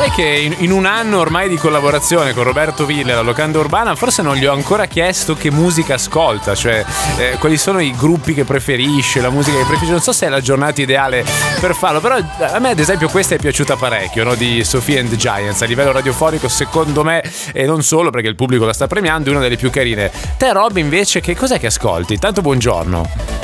[0.00, 3.94] Sai che in, in, un anno ormai di collaborazione con Roberto Ville alla Locanda Urbana,
[3.94, 6.82] forse non gli ho ancora chiesto che musica ascolta, cioè
[7.18, 9.90] eh, quali sono i gruppi che preferisce, la musica che preferisce.
[9.90, 11.22] Non so se è la giornata ideale
[11.60, 14.34] per farlo, però a me ad esempio questa è piaciuta parecchio, no?
[14.36, 15.60] di Sophie and the Giants.
[15.60, 17.22] A livello radiofonico, secondo me,
[17.52, 20.10] e non solo perché il pubblico la sta premiando, è una delle più carine.
[20.38, 22.18] Te, Rob, invece, che cos'è che ascolti?
[22.18, 23.39] Tanto buongiorno.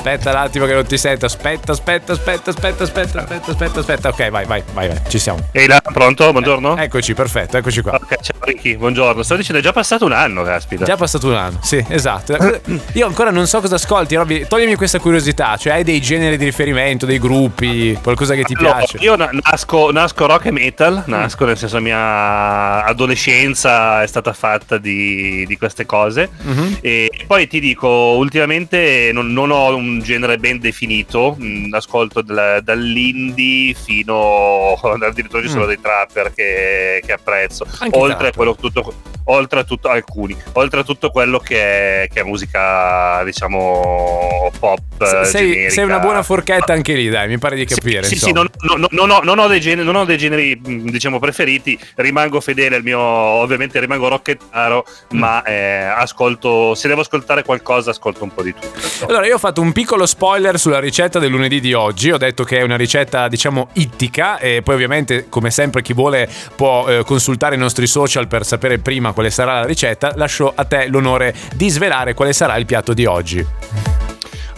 [0.00, 1.26] Aspetta un attimo che non ti sento.
[1.26, 4.08] Aspetta, aspetta, aspetta, aspetta, aspetta, aspetta, aspetta, aspetta.
[4.08, 4.98] Ok, vai, vai, vai, vai.
[5.08, 5.48] ci siamo.
[5.52, 6.32] Ehi là, pronto?
[6.32, 6.78] Buongiorno.
[6.78, 7.96] Eh, eccoci, perfetto, eccoci qua.
[7.96, 9.22] Ok, ciao Ricky, buongiorno.
[9.22, 10.86] Stavo dicendo, è già passato un anno, caspita.
[10.86, 12.34] Già passato un anno, sì, esatto.
[12.94, 14.46] Io ancora non so cosa ascolti, Robby.
[14.48, 15.58] Toglimi questa curiosità.
[15.58, 18.96] Cioè, hai dei generi di riferimento, dei gruppi, qualcosa che ti allora, piace?
[19.00, 24.78] Io nasco, nasco rock e metal, nasco nel senso la mia adolescenza è stata fatta
[24.78, 26.30] di, di queste cose.
[26.42, 26.72] Mm-hmm.
[26.80, 32.22] E poi ti dico, ultimamente non, non ho un genere ben definito, mh, mm, ascolto
[32.22, 35.68] dal, dall'indie fino addirittura ci sono mm.
[35.68, 40.80] dei trapper che, che apprezzo, Anche oltre a quello tutto oltre a tutto alcuni, oltre
[40.80, 45.24] a tutto quello che è, che è musica, diciamo, pop.
[45.24, 48.02] Sei, sei, una buona forchetta anche lì, dai, mi pare di capire.
[48.02, 51.18] Sì, sì, sì non, non, non, ho, non, ho generi, non, ho, dei generi, diciamo,
[51.18, 55.18] preferiti, rimango fedele al mio, ovviamente rimango rockettaro, mm.
[55.18, 59.06] ma eh, ascolto, se devo ascoltare qualcosa, ascolto un po' di tutto.
[59.06, 62.44] Allora, io ho fatto un piccolo spoiler sulla ricetta del lunedì di oggi, ho detto
[62.44, 67.04] che è una ricetta, diciamo, ittica e poi ovviamente, come sempre, chi vuole può eh,
[67.04, 71.34] consultare i nostri social per sapere prima quale sarà la ricetta, lascio a te l'onore
[71.54, 73.89] di svelare quale sarà il piatto di oggi.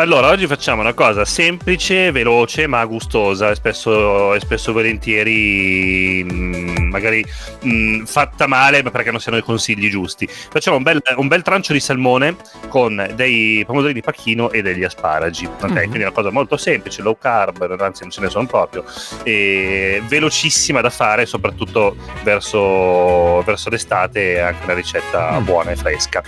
[0.00, 6.32] Allora, oggi facciamo una cosa semplice, veloce, ma gustosa e spesso, e spesso volentieri mh,
[6.32, 7.22] mm, magari
[7.60, 10.26] mh, mm, fatta male perché non siano i consigli giusti.
[10.26, 12.36] Facciamo un bel, un bel trancio di salmone
[12.68, 15.44] con dei pomodori di pacchino e degli asparagi.
[15.44, 15.76] Ok, mm-hmm.
[15.76, 18.86] quindi una cosa molto semplice, low carb, anzi non ce ne sono proprio,
[19.22, 25.44] e velocissima da fare, soprattutto verso, verso l'estate, è anche una ricetta mm.
[25.44, 26.22] buona e fresca.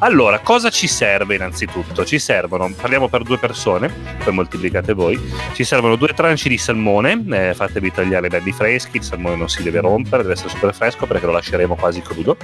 [0.00, 2.04] Allora, cosa ci serve innanzitutto?
[2.04, 3.92] Ci servono, parliamo per due persone,
[4.24, 5.20] poi moltiplicate voi.
[5.52, 9.62] Ci servono due tranci di salmone, eh, fatevi tagliare belli freschi, il salmone non si
[9.62, 12.38] deve rompere, deve essere super fresco perché lo lasceremo quasi crudo.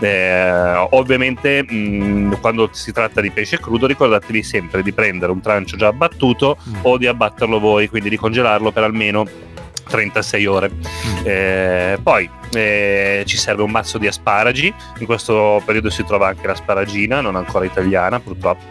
[0.00, 5.40] Eh, ovviamente mh, mm, quando si tratta di pesce crudo ricordatevi sempre di prendere un
[5.40, 6.74] trancio già abbattuto mm.
[6.82, 9.24] o di abbatterlo voi, quindi di congelarlo per almeno
[9.88, 10.70] 36 ore.
[10.70, 11.16] Mm.
[11.22, 16.46] Eh, poi eh, ci serve un mazzo di asparagi, in questo periodo si trova anche
[16.46, 18.64] l'asparagina, non ancora italiana purtroppo.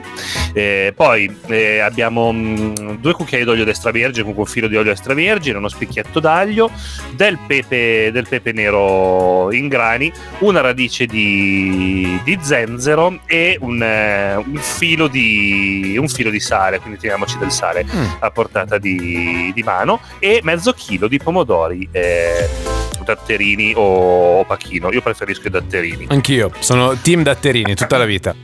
[0.54, 4.92] Eh, poi eh, abbiamo mh, mm, due cucchiai d'olio d'extravergine con un filo di olio
[4.92, 6.72] extravergine, uno spicchietto d'aglio,
[7.14, 14.36] del pepe, del pepe nero in grani, una radice di, di zenzero e un, eh,
[14.36, 18.06] un, filo di, un, filo di, sale, quindi teniamoci del sale mm.
[18.20, 22.77] a portata di, di, mano, e mezzo chilo di pomodori eh,
[23.08, 24.92] datterini o pacchino.
[24.92, 26.08] Io preferisco i datterini.
[26.10, 28.36] Anch'io, sono team datterini tutta la vita.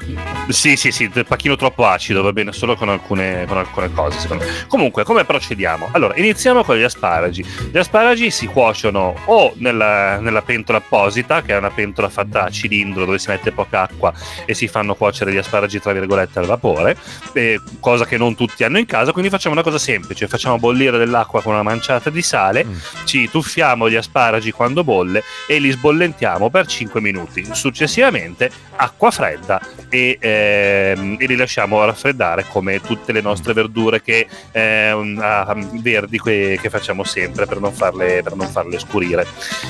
[0.48, 4.20] Sì, sì, sì, il pacchino troppo acido va bene solo con alcune, con alcune cose,
[4.20, 4.52] secondo me.
[4.68, 5.90] Comunque, come procediamo?
[5.92, 7.46] Allora, iniziamo con gli asparagi.
[7.72, 12.50] Gli asparagi si cuociono o nella, nella pentola apposita, che è una pentola fatta a
[12.50, 14.14] cilindro dove si mette poca acqua
[14.46, 16.98] e si fanno cuocere gli asparagi, tra virgolette, al vapore,
[17.34, 20.98] eh, cosa che non tutti hanno in casa, quindi facciamo una cosa semplice, facciamo bollire
[20.98, 22.74] dell'acqua con una manciata di sale, mm.
[23.06, 27.46] ci tuffiamo gli asparagi quando bolle e li sbollentiamo per 5 minuti.
[27.52, 34.28] Successivamente acqua fredda e, ehm, e li lasciamo raffreddare come tutte le nostre verdure che,
[34.52, 39.26] ehm, ah, verdi che, che, facciamo sempre per non farle, per non farle scurire.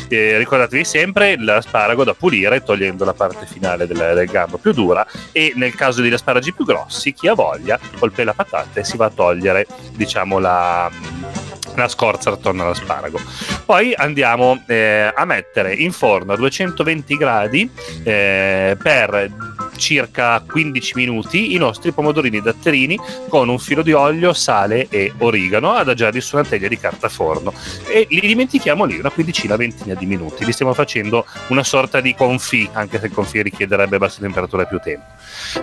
[0.08, 5.06] Eh, ricordatevi sempre l'asparago da pulire togliendo la parte finale del, del gambo più dura
[5.32, 9.06] e nel caso degli asparagi più grossi chi ha voglia col pela patate si va
[9.06, 11.43] a togliere diciamo la
[11.74, 13.20] una scorza attorno all'asparago.
[13.66, 17.70] Poi andiamo eh, a mettere in forno a 220 gradi
[18.04, 19.32] eh, per
[19.76, 22.98] circa 15 minuti i nostri pomodorini datterini
[23.28, 27.54] con un filo di olio, sale e origano adagiati su una teglia di carta forno
[27.88, 30.46] e li dimentichiamo lì una quindicina, ventina di minuti.
[30.46, 34.68] Li stiamo facendo una sorta di confì, anche se il confì richiederebbe bassa temperatura e
[34.68, 35.06] più tempo.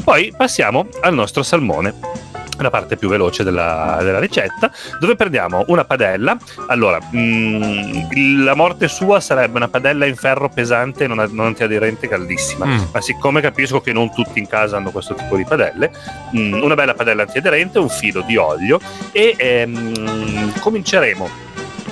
[0.04, 1.94] Poi passiamo al nostro salmone
[2.62, 6.36] la parte più veloce della, della, ricetta, dove prendiamo una padella.
[6.68, 12.08] Allora, mh, mm, la morte sua sarebbe una padella in ferro pesante, non, non antiaderente,
[12.08, 12.66] caldissima.
[12.66, 12.78] Mm.
[12.92, 15.90] Ma siccome capisco che non tutti in casa hanno questo tipo di padelle,
[16.32, 18.80] mh, mm, una bella padella antiaderente, un filo di olio
[19.12, 21.48] e ehm, cominceremo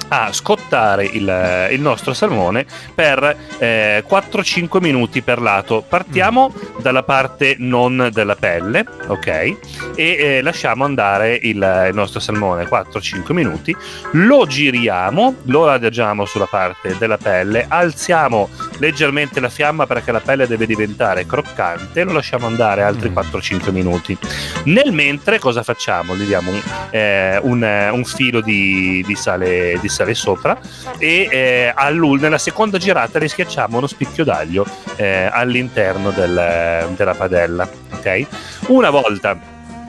[0.08, 5.84] a scottare il, il nostro salmone per eh, 4-5 minuti per lato.
[5.87, 6.81] Partiamo mm.
[6.81, 9.26] dalla parte non della pelle, ok?
[9.26, 9.56] E
[9.96, 13.75] eh, lasciamo andare il, il nostro salmone 4-5 minuti,
[14.12, 20.46] lo giriamo, lo adagiamo sulla parte della pelle, alziamo leggermente la fiamma perché la pelle
[20.46, 23.75] deve diventare croccante, lo lasciamo andare altri 4-5 mm.
[23.75, 24.19] minuti.
[24.64, 26.16] Nel mentre cosa facciamo?
[26.16, 30.58] Gli diamo un, eh, un, un filo di, di, sale, di, sale, sopra
[30.98, 31.75] e eh,
[32.19, 34.66] nella seconda girata gli schiacciamo uno spicchio d'aglio
[34.96, 37.69] eh, all'interno del, della padella.
[37.98, 38.26] Okay?
[38.69, 39.38] Una volta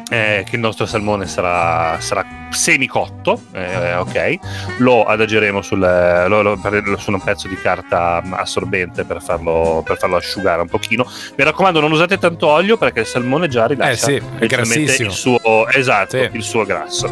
[0.10, 4.38] eh, che il nostro salmone sarà, sarà semicotto, eh, ok,
[4.80, 6.58] lo adageremo sul, lo, lo,
[6.98, 11.06] su un pezzo di carta assorbente per farlo, per farlo, asciugare un pochino.
[11.36, 15.68] Mi raccomando, non usate tanto olio perché il salmone già rilascia eh sì, il suo,
[15.68, 16.30] esatto, sì.
[16.32, 17.08] il suo grasso.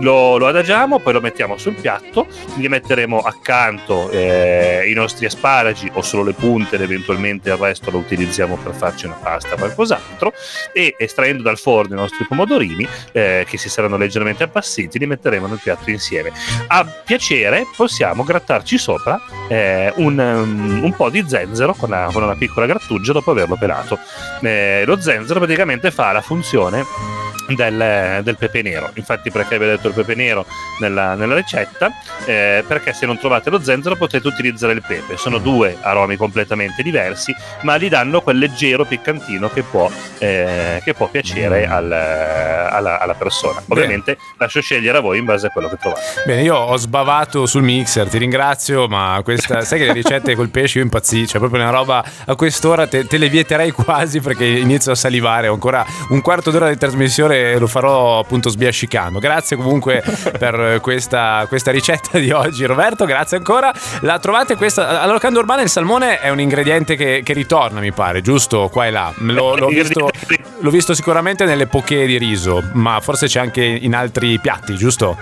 [0.00, 5.90] Lo, lo, adagiamo, poi lo mettiamo sul piatto, gli metteremo accanto eh, i nostri asparagi
[5.94, 9.56] o solo le punte ed eventualmente il resto lo utilizziamo per farci una pasta o
[9.56, 10.32] qualcos'altro
[10.72, 15.06] e estraendo dal forno i nostri pomodorini eh, che si saranno leggermente appassati siti li
[15.06, 16.32] metteremo nel piatto insieme.
[16.68, 19.18] A piacere possiamo grattarci sopra
[19.48, 23.56] eh, un, um, un, po' di zenzero con una, con una, piccola grattugia dopo averlo
[23.56, 23.98] pelato.
[24.42, 27.15] Eh, lo zenzero praticamente fa la funzione
[27.48, 28.90] del, del, pepe nero.
[28.94, 30.46] Infatti, perché avevo detto il pepe nero
[30.80, 31.90] nella, nella ricetta?
[32.24, 35.16] Eh, perché se non trovate lo zenzero potete utilizzare il pepe.
[35.16, 40.94] Sono due aromi completamente diversi, ma gli danno quel leggero piccantino che può, eh, che
[40.94, 41.72] può piacere mm.
[41.72, 43.62] al, alla, alla, persona.
[43.68, 44.20] Ovviamente Beh.
[44.38, 46.02] lascio scegliere a voi in base a quello che trovate.
[46.24, 50.48] Bene, io ho sbavato sul mixer, ti ringrazio, ma questa, sai che le ricette col
[50.48, 54.44] pesce io impazzisco, cioè proprio una roba a quest'ora te, te le vieterei quasi perché
[54.44, 59.18] inizio a salivare, ho ancora un quarto d'ora di trasmissione e lo farò appunto sbiascicando.
[59.18, 60.02] Grazie comunque
[60.38, 63.04] per questa, questa, ricetta di oggi, Roberto.
[63.04, 63.72] Grazie ancora.
[64.00, 65.00] La trovate questa.
[65.00, 68.68] Alla locanda urbana il salmone è un ingrediente che, che ritorna, mi pare, giusto?
[68.68, 69.12] Qua e là.
[69.18, 70.10] L'ho, l'ho, visto,
[70.58, 75.16] l'ho visto sicuramente nelle poche di riso, ma forse c'è anche in altri piatti, giusto?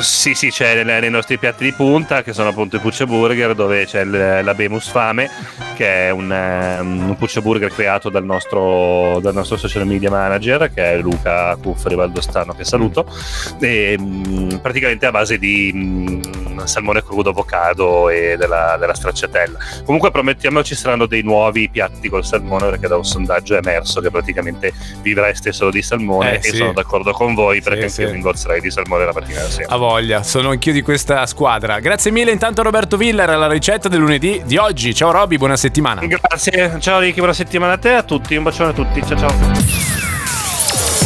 [0.00, 3.86] Sì, sì, c'è nei nostri piatti di punta che sono appunto i Puccia Burger dove
[3.86, 5.28] c'è la Bemus Fame
[5.80, 10.92] che è un, um, un Burger creato dal nostro, dal nostro, social media manager che
[10.92, 13.06] è Luca Cuffari Valdostano che saluto
[13.58, 19.58] e um, praticamente a base di um, salmone crudo, avocado e della, della, stracciatella.
[19.86, 24.02] Comunque promettiamo ci saranno dei nuovi piatti col salmone perché da un sondaggio è emerso
[24.02, 26.56] che praticamente vivreste solo di salmone eh, e sì.
[26.56, 29.48] sono d'accordo con voi perché sì, anche io mi ingozzerei di salmone la mattina e
[29.50, 31.80] sera voglia, sono anch'io di questa squadra.
[31.80, 34.94] Grazie mille intanto Roberto Viller alla ricetta del lunedì di oggi.
[34.94, 36.04] Ciao Roby, buona settimana.
[36.04, 38.34] Grazie, ciao Ricky, buona settimana a te e a tutti.
[38.34, 39.30] Un bacione a tutti, ciao ciao.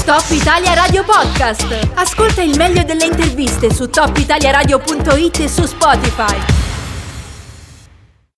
[0.05, 1.91] Top Italia Radio Podcast.
[1.95, 6.64] Ascolta il meglio delle interviste su topitaliaradio.it e su Spotify.